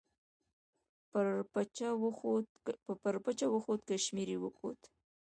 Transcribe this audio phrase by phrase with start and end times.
[3.03, 4.79] پر پچه وخوت، کشمیر یې وکوت.